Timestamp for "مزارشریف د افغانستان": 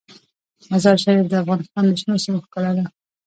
0.71-1.83